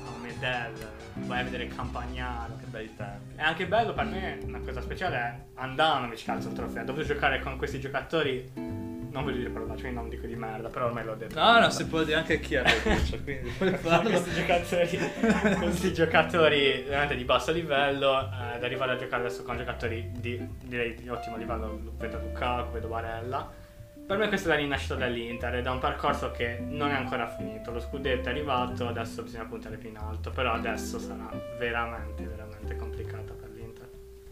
[0.05, 0.91] con Medel,
[1.27, 2.57] vai a vedere Campagnaro.
[2.57, 3.37] Che bei tempi.
[3.37, 6.85] È anche bello per me, una cosa speciale è Andanovic calza un trofeo.
[6.85, 8.53] Dopo giocare con questi giocatori,
[9.13, 11.39] non voglio dire parolacce, quindi non dico di merda, però ormai l'ho detto.
[11.39, 14.09] No, no, si può dire anche chi è lo dice, quindi puoi farlo.
[14.09, 14.99] questi giocatori,
[15.59, 20.45] questi giocatori veramente di basso livello, eh, ad arrivare a giocare adesso con giocatori di,
[20.65, 23.61] direi, di ottimo livello, vedo Lukaku, vedo Barella.
[24.05, 27.29] Per me questa è la rinascita dell'Inter ed è un percorso che non è ancora
[27.29, 27.71] finito.
[27.71, 30.31] Lo scudetto è arrivato, adesso bisogna puntare più in alto.
[30.31, 33.42] Però adesso sarà veramente, veramente complicata.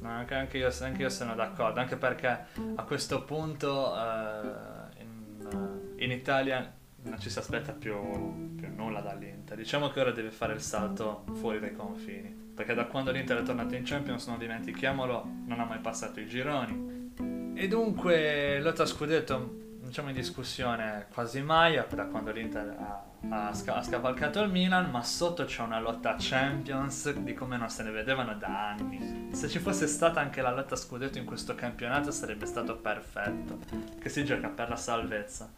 [0.02, 2.26] Anche, anche io, anche io sono d'accordo, anche perché
[2.74, 9.56] a questo punto eh, in, in Italia non ci si aspetta più, più nulla dall'Inter.
[9.56, 12.48] Diciamo che ora deve fare il salto fuori dai confini.
[12.54, 16.26] Perché da quando l'Inter è tornato in Champions, non dimentichiamolo, non ha mai passato i
[16.26, 17.52] gironi.
[17.54, 23.74] E dunque lotta scudetto diciamo in discussione quasi mai da quando l'Inter ha, ha, sca-
[23.74, 27.90] ha, scavalcato il Milan ma sotto c'è una lotta Champions di come non se ne
[27.90, 32.46] vedevano da anni se ci fosse stata anche la lotta scudetto in questo campionato sarebbe
[32.46, 33.59] stato perfetto
[34.00, 35.50] che si gioca per la salvezza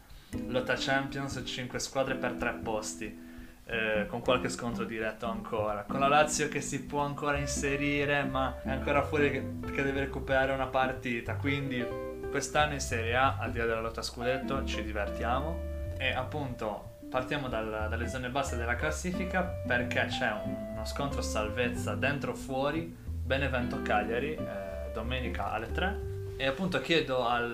[0.47, 3.31] lotta Champions 5 squadre per 3 posti
[3.65, 5.83] eh, con qualche scontro diretto ancora.
[5.83, 10.51] Con la Lazio che si può ancora inserire, ma è ancora fuori perché deve recuperare
[10.51, 11.35] una partita.
[11.35, 12.02] Quindi
[12.33, 15.55] quest'anno in Serie A, al di là della lotta a scudetto, ci divertiamo
[15.99, 22.31] e appunto partiamo dal, dalle zone basse della classifica perché c'è uno scontro salvezza dentro
[22.31, 25.99] o fuori, Benevento Cagliari, eh, domenica alle 3
[26.35, 27.53] e appunto chiedo al,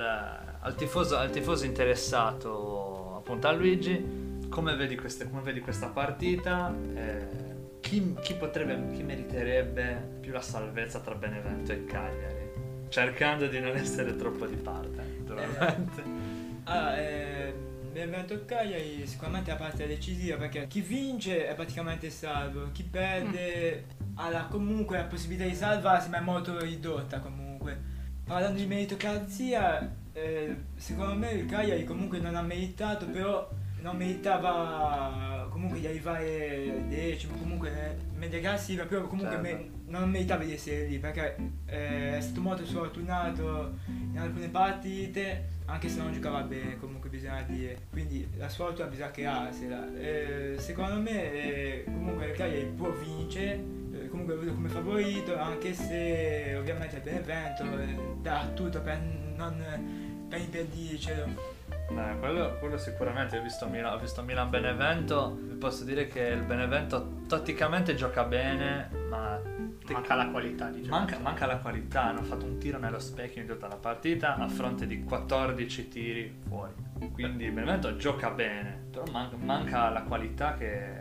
[0.61, 6.73] al, tifoso, al tifoso interessato, appunto a Luigi, come vedi, queste, come vedi questa partita?
[6.95, 7.27] Eh,
[7.81, 12.38] chi, chi, potrebbe, chi meriterebbe più la salvezza tra Benevento e Cagliari?
[12.89, 16.01] Cercando di non essere troppo di parte, naturalmente.
[16.01, 17.53] Eh, ah, eh,
[17.91, 24.17] Benevento Cagliari sicuramente la parte decisiva perché chi vince è praticamente salvo, chi perde mm.
[24.17, 27.97] ha comunque la possibilità di salvarsi ma è molto ridotta comunque.
[28.23, 33.49] Parlando di meritocrazia, eh, secondo me il Cagliari comunque non ha meritato, però
[33.81, 39.57] non meritava comunque di arrivare decimo, comunque media classifica, però comunque certo.
[39.57, 45.47] me, non meritava di essere lì perché eh, è stato molto sfortunato in alcune partite,
[45.65, 47.77] anche se non giocava bene, comunque bisogna dire.
[47.91, 49.93] Quindi la sfortuna bisogna crearsela.
[49.99, 55.37] Eh, secondo me eh, comunque il Cagliari può vincere, eh, comunque lo vedo come favorito,
[55.37, 58.97] anche se ovviamente il Benevento eh, dà tutto per
[59.35, 61.58] non per impedircelo.
[61.89, 66.21] Beh, quello, quello, sicuramente, ho visto, Milan, ho visto Milan Benevento, vi posso dire che
[66.21, 69.41] il Benevento tatticamente gioca bene, ma
[69.91, 73.47] manca la qualità di manca, manca, la qualità, hanno fatto un tiro nello specchio in
[73.47, 76.73] tutta la partita a fronte di 14 tiri fuori.
[77.11, 80.93] Quindi il Benevento gioca bene, però man- manca la qualità che,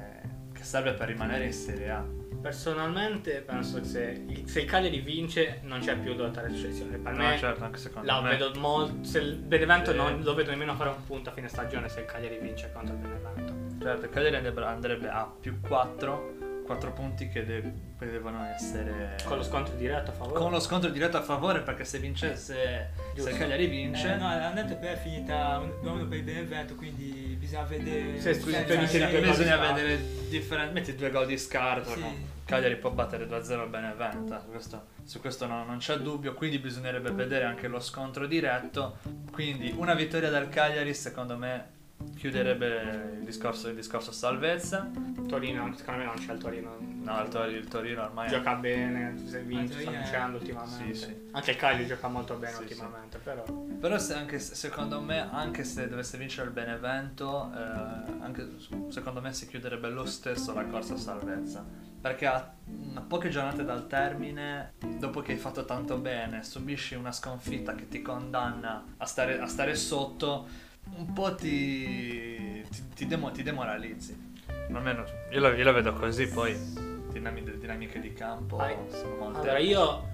[0.53, 2.18] che serve per rimanere in Serie A.
[2.41, 6.97] Personalmente penso che se il, se il Cagliari vince non c'è più lotta alla retrocessione.
[6.99, 8.37] Per no, me, certo, anche secondo la me.
[8.37, 9.97] Vedo molto, se il Benevento sì.
[9.97, 12.95] non lo vedo nemmeno fare un punto a fine stagione se il Cagliari vince contro
[12.95, 13.55] il Benevento.
[13.81, 16.38] Certo, il Cagliari andrebbe a più 4
[16.69, 20.39] 4 punti che, de- che, devono essere con lo scontro diretto a favore?
[20.39, 24.13] Con lo scontro diretto a favore perché se vincesse se il Cagliari vince.
[24.13, 28.63] Eh, no l'andata per è finita 1 per il Benevento quindi bisogna vedere se, scusi,
[28.65, 32.01] per bisogna, bisogna vedere differen- metti due gol di scarto sì.
[32.01, 32.15] no?
[32.45, 37.11] Cagliari può battere 2-0 il Benevento questo, su questo no, non c'è dubbio quindi bisognerebbe
[37.13, 38.99] vedere anche lo scontro diretto.
[39.33, 41.77] Quindi una vittoria del Cagliari secondo me
[42.17, 44.91] chiuderebbe il discorso, il discorso salvezza.
[45.27, 46.77] Torino, secondo me non c'è il Torino.
[46.81, 50.95] No, il, Tor- il Torino ormai gioca bene, si vince, sta vincendo ultimamente.
[50.95, 51.29] Sì, sì.
[51.33, 53.45] Anche il Cagliari gioca molto bene sì, ultimamente, però.
[53.45, 57.59] Però se anche, secondo me, anche se dovesse vincere il Benevento, eh,
[58.21, 58.57] anche,
[58.89, 61.65] secondo me si chiuderebbe lo stesso la corsa a salvezza.
[62.01, 62.53] Perché a,
[62.95, 67.89] a poche giornate dal termine, dopo che hai fatto tanto bene, subisci una sconfitta che
[67.89, 74.27] ti condanna a stare, a stare sotto un po' ti, ti, ti, demo, ti demoralizzi.
[74.73, 76.57] Almeno io la, io la, vedo così, poi
[77.11, 79.41] dinamiche, dinamiche di campo Ai, sono molte.
[79.41, 80.09] Allora io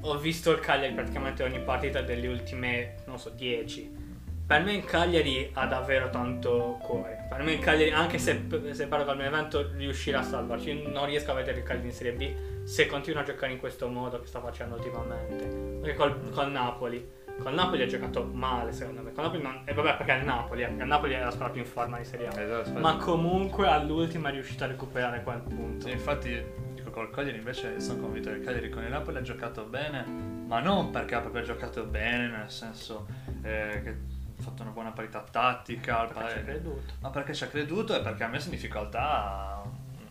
[0.00, 4.10] ho visto il Cagliari praticamente ogni partita delle ultime, non so, 10.
[4.44, 7.26] Per me il Cagliari ha davvero tanto cuore.
[7.28, 10.70] Per me il Cagliari, anche se, se parlo il mio evento, riuscirà a salvarci.
[10.70, 13.58] Io non riesco a vedere il Cagliari in Serie B se continua a giocare in
[13.58, 15.46] questo modo che sta facendo ultimamente.
[15.80, 19.12] Perché col, col Napoli con Napoli ha giocato male, secondo me.
[19.12, 19.62] Con Napoli non...
[19.64, 20.68] E vabbè, perché è il Napoli, eh.
[20.68, 22.40] il Napoli è la squadra più in forma di Serie A.
[22.40, 25.86] Esatto, Ma comunque all'ultima è riuscito a recuperare quel punto.
[25.86, 29.22] Sì, infatti, dico col Cagliari invece sono convinto che il Cagliari con il Napoli ha
[29.22, 30.04] giocato bene,
[30.46, 33.06] ma non perché ha proprio giocato bene, nel senso
[33.42, 33.90] eh, che
[34.38, 36.92] ha fatto una buona parità tattica, perché ci ha creduto.
[37.00, 39.62] Ma perché ci ha creduto e perché ha messo in difficoltà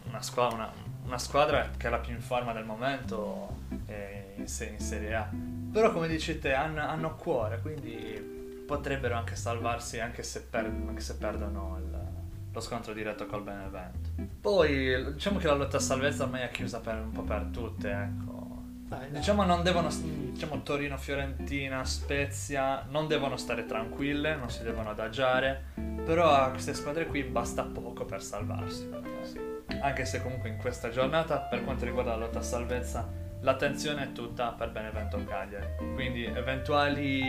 [0.07, 0.71] una squadra, una,
[1.11, 3.57] una squadra che è la più in forma del momento
[3.87, 5.29] eh, in, in Serie A
[5.71, 10.99] però come dici te hanno, hanno cuore, quindi potrebbero anche salvarsi anche se, per, anche
[11.01, 11.97] se perdono il,
[12.51, 14.09] lo scontro diretto col Benevento.
[14.41, 17.89] Poi diciamo che la lotta a salvezza ormai è chiusa per, un po' per tutte,
[17.89, 18.39] ecco.
[19.09, 25.67] Diciamo non devono, diciamo Torino, Fiorentina, Spezia, non devono stare tranquille, non si devono adagiare,
[26.03, 28.83] però a queste squadre qui basta poco per salvarsi.
[28.87, 29.25] per me.
[29.25, 29.50] Sì.
[29.79, 33.07] Anche se comunque in questa giornata, per quanto riguarda la lotta a salvezza,
[33.41, 35.67] l'attenzione è tutta per Benevento Cagliari.
[35.93, 37.21] Quindi eventuali,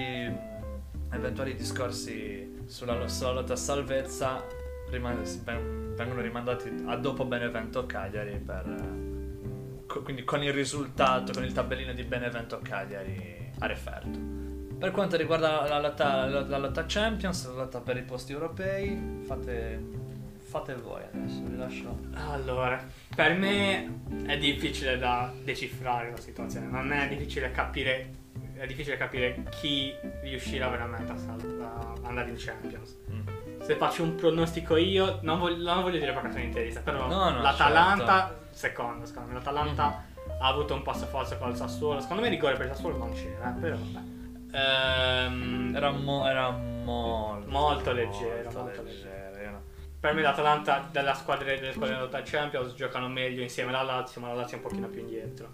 [1.10, 4.44] eventuali discorsi sulla, sulla lotta salvezza
[4.90, 8.64] riman- ven- vengono rimandati a dopo Benevento Cagliari per,
[10.04, 14.18] quindi con il risultato, con il tabellino di Benevento Cagliari a referto.
[14.78, 19.22] Per quanto riguarda la lotta, la, la lotta Champions, la lotta per i posti europei,
[19.24, 19.80] fate,
[20.52, 21.98] fate voi adesso, vi lascio.
[22.30, 22.78] Allora,
[23.16, 28.10] per me è difficile da decifrare la situazione, non è difficile capire,
[28.54, 31.58] è difficile capire chi riuscirà veramente a, sal-
[32.02, 32.98] a andare in Champions.
[33.62, 37.40] Se faccio un pronostico io, non voglio, non voglio dire vacanza interista, però No, no,
[37.40, 40.04] l'Atalanta, secondo, secondo me, l'Atalanta
[40.38, 43.12] ha avuto un passo forza con il Sassuolo, secondo me rigore per il Sassuolo non
[43.14, 44.10] c'era, eh, però vabbè.
[44.54, 49.10] Ehm, Era, mo- era molto, Molto leggero, molto leggero.
[49.10, 49.11] no-
[50.02, 54.26] Per me l'Atalanta della squadra, delle squadre della Champions giocano meglio insieme alla Lazio, ma
[54.26, 55.48] la Lazio è un pochino più indietro.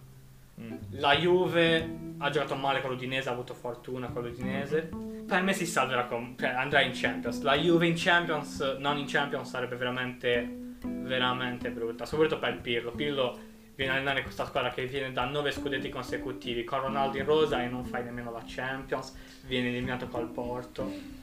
[0.58, 0.72] Mm.
[0.92, 4.88] La Juve ha giocato male con l'Udinese, ha avuto fortuna con l'Udinese.
[5.26, 7.42] Per me si salverà con, cioè andrà in Champions.
[7.42, 10.48] La Juve in Champions, non in Champions, sarebbe veramente,
[10.80, 12.06] veramente brutta.
[12.06, 12.92] Soprattutto per Pirlo.
[12.92, 13.38] Pirlo
[13.74, 17.62] viene a allenare questa squadra che viene da 9 scudetti consecutivi con Ronaldo in rosa
[17.62, 19.14] e non fai nemmeno la Champions.
[19.42, 21.17] Viene eliminato col Porto.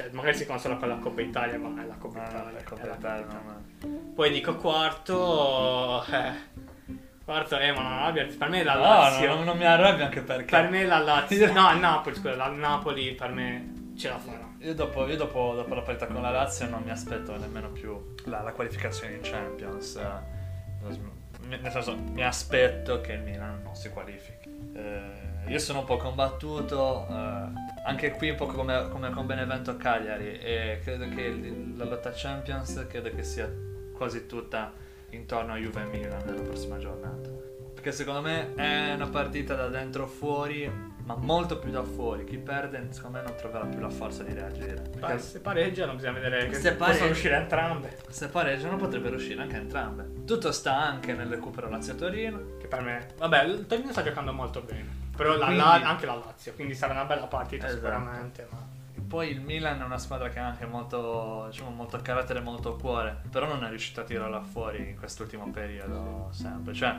[0.00, 2.50] Cioè, magari si consola con la Coppa Italia, ma è la Coppa Ah, Italia.
[2.52, 4.12] la Coppa è la Italia, Coppa no, Italia.
[4.14, 6.04] Poi dico quarto.
[6.04, 6.32] Eh,
[7.24, 8.26] quarto, eh, ma non arrabbia.
[8.38, 9.34] Per me la No, Lazio.
[9.34, 10.44] no, non mi arrabbio anche perché.
[10.56, 11.52] Per me la Lazio.
[11.52, 14.48] No, il Napoli, scusa, la Napoli per me ce la farà.
[14.60, 18.14] Io, dopo, io dopo, dopo la partita con la Lazio non mi aspetto nemmeno più
[18.26, 19.96] la, la qualificazione in Champions.
[19.96, 24.48] Eh, Nel senso, mi aspetto che il Milan non si qualifichi.
[24.74, 29.76] Eh, io sono un po' combattuto, eh, anche qui un po' come, come con Benevento
[29.76, 33.50] Cagliari, e credo che la lotta Champions credo che sia
[33.92, 34.72] quasi tutta
[35.10, 37.30] intorno a Juve e Milan nella prossima giornata.
[37.72, 40.70] Perché secondo me è una partita da dentro fuori,
[41.04, 42.24] ma molto più da fuori.
[42.24, 44.82] Chi perde, secondo me, non troverà più la forza di reagire.
[44.98, 47.96] Perché se pareggiano bisogna vedere che Se possono uscire entrambe.
[48.08, 50.24] se pareggiano potrebbero uscire anche entrambe.
[50.26, 52.58] Tutto sta anche nel recupero Lazio-Torino.
[52.58, 53.08] Che per me.
[53.16, 55.08] Vabbè, il Torino sta giocando molto bene.
[55.20, 56.54] Però la- Quindi- la- anche la Lazio.
[56.54, 57.80] Quindi sarà una bella partita Esatto.
[57.84, 58.48] sicuramente.
[58.50, 58.58] Ma...
[59.06, 63.20] Poi il Milan è una squadra che ha anche molto, diciamo, molto carattere, molto cuore.
[63.30, 66.72] Però non è riuscito a tirarla fuori in quest'ultimo periodo sempre.
[66.72, 66.96] Cioè,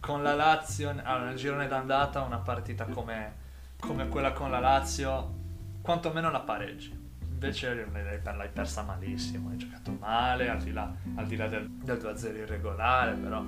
[0.00, 3.34] con la Lazio, allora, nel girone d'andata, una partita come,
[3.80, 5.34] come quella con la Lazio,
[5.80, 6.98] quantomeno la pareggi.
[7.22, 11.96] Invece l'hai, persa malissimo, hai giocato male, al di là, al di là del, del
[11.96, 13.42] 2-0 irregolare, però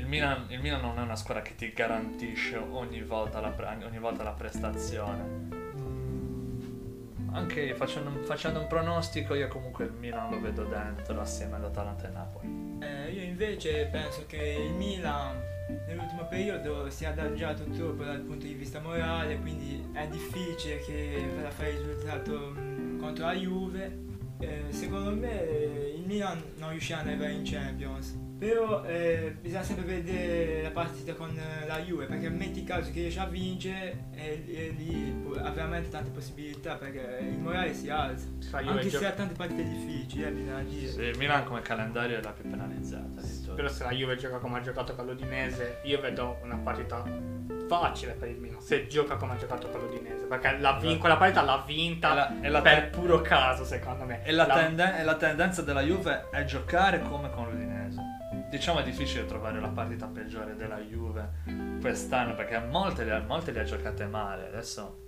[0.00, 3.98] il, Milan, il Milan non è una squadra che ti garantisce ogni volta la, ogni
[3.98, 5.22] volta la prestazione.
[5.78, 11.64] Mm, Anche facendo, facendo un pronostico, io comunque il Milan lo vedo dentro assieme ad
[11.64, 12.78] Atalanta e Napoli.
[12.80, 15.38] Eh, io invece penso che il Milan
[15.86, 21.22] nell'ultimo periodo si è adagiato troppo dal punto di vista morale, quindi è difficile che
[21.36, 24.08] vada fare il risultato mh, contro la Juve.
[24.40, 25.30] Eh, secondo me
[25.94, 28.28] il Milan non riuscirà ad arrivare in Champions.
[28.40, 33.00] Però eh, bisogna sempre vedere la partita con eh, la Juve, perché metti caso che
[33.00, 38.26] riesce a vincere e, e lì ha veramente tante possibilità, perché il morale si alza.
[38.52, 40.88] Anche gio- se ha tante partite difficili, eh, bisogna dire.
[40.90, 43.52] Sì, il Milan come calendario è la più penalizzata tutte.
[43.54, 47.04] Però se la Juve gioca come ha giocato con l'Udinese, io vedo una partita
[47.68, 48.60] facile per il Milan.
[48.62, 50.24] Se gioca come ha giocato con l'Udinese.
[50.24, 53.64] Perché la vin- quella partita l'ha vinta E la- e la per te- puro caso,
[53.66, 54.24] secondo me.
[54.24, 57.69] E la, La- tenden- e la tendenza della Juve è giocare come con l'Udinese.
[58.50, 63.60] Diciamo è difficile trovare la partita peggiore della Juve quest'anno perché molte le, molte le
[63.60, 64.48] ha giocate male.
[64.48, 64.98] Adesso,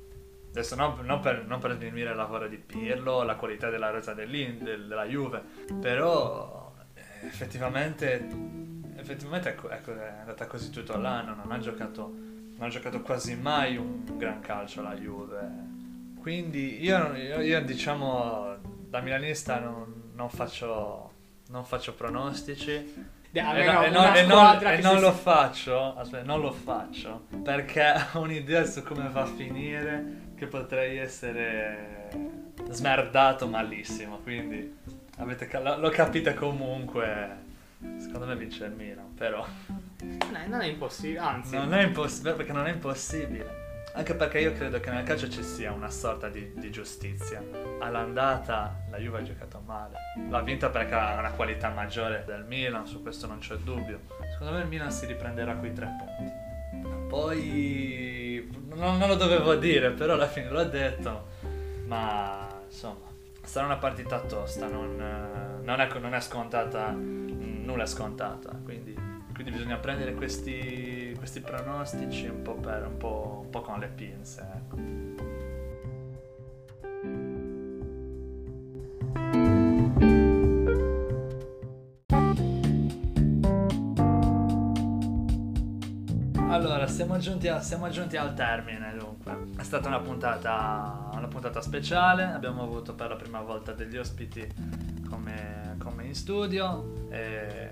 [0.50, 4.62] adesso non, non per, non per diminuire il lavoro di Pirlo, la qualità della dell'In-
[4.62, 5.42] del- della Juve,
[5.80, 8.28] però eh, effettivamente,
[8.94, 11.34] effettivamente ecco, ecco, è andata così tutto l'anno.
[11.34, 15.50] Non ha giocato, non ha giocato quasi mai un gran calcio la Juve.
[16.20, 18.54] Quindi io, io- io, diciamo
[18.88, 21.10] da milanista non, non faccio,
[21.64, 23.10] faccio pronostici
[23.40, 28.20] almeno no- e non, e non- si- lo faccio aspetta, non lo faccio perché ho
[28.20, 32.10] un'idea su come va a finire che potrei essere
[32.70, 34.76] smerdato malissimo quindi
[35.18, 37.36] avete, lo, capite comunque
[37.98, 39.44] secondo me vince il Milan però
[39.98, 41.54] Non è, non è impossibile, anzi.
[41.56, 43.61] non è impossibile perché non è impossibile.
[43.94, 47.42] Anche perché io credo che nel calcio ci sia una sorta di, di giustizia.
[47.78, 49.96] All'andata la Juve ha giocato male.
[50.30, 54.00] L'ha vinta perché ha una qualità maggiore del Milan, su questo non c'è dubbio.
[54.32, 57.08] Secondo me il Milan si riprenderà quei tre punti.
[57.08, 61.26] Poi non, non lo dovevo dire, però alla fine l'ho detto.
[61.86, 63.04] Ma insomma,
[63.42, 64.96] sarà una partita tosta, non,
[65.62, 68.58] non è, non è scontata, nulla è scontata.
[68.64, 68.96] Quindi,
[69.34, 73.86] quindi bisogna prendere questi, questi pronostici un po', per, un, po', un po' con le
[73.86, 74.44] pinze.
[74.56, 74.76] Ecco.
[86.50, 89.46] Allora, siamo giunti, a- siamo giunti al termine dunque.
[89.56, 94.44] È stata una puntata, una puntata speciale, abbiamo avuto per la prima volta degli ospiti
[95.08, 97.06] come, come in studio.
[97.10, 97.70] E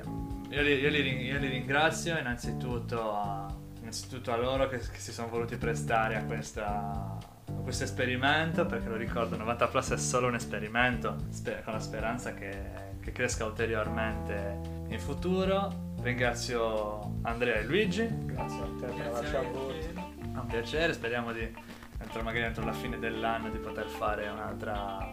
[0.51, 3.46] io, li, io li io li ringrazio innanzitutto a,
[3.80, 8.88] innanzitutto a loro che, che si sono voluti prestare a questa a questo esperimento perché
[8.88, 12.59] lo ricordo 90 plus è solo un esperimento sper- con la speranza che,
[13.01, 19.38] che cresca ulteriormente in futuro ringrazio Andrea e Luigi Grazie a te per averci a
[19.38, 19.70] avuto.
[19.70, 21.68] è un piacere speriamo di
[22.01, 25.12] entro, magari entro la fine dell'anno di poter fare un'altra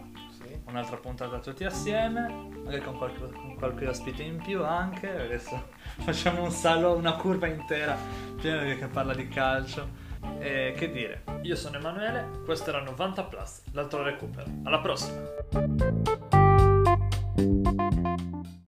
[0.68, 5.68] un'altra puntata tutti assieme, magari con qualche, con qualche ospite in più anche, adesso
[6.00, 7.96] facciamo un salto, una curva intera
[8.40, 10.06] piena che parla di calcio.
[10.40, 14.46] E che dire, io sono Emanuele, questo era 90 Plus, l'altro recupero.
[14.64, 15.16] Alla prossima!